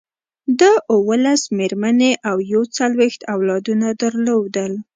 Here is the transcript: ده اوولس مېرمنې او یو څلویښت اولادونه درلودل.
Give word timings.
ده 0.59 0.71
اوولس 0.95 1.41
مېرمنې 1.57 2.11
او 2.29 2.37
یو 2.53 2.61
څلویښت 2.77 3.21
اولادونه 3.33 3.87
درلودل. 4.01 4.71